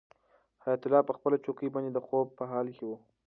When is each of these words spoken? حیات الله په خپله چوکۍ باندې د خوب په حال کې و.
حیات 0.63 0.81
الله 0.85 1.01
په 1.07 1.13
خپله 1.17 1.37
چوکۍ 1.45 1.67
باندې 1.71 1.91
د 1.93 1.99
خوب 2.05 2.27
په 2.37 2.43
حال 2.51 2.67
کې 2.77 2.83
و. 2.89 2.91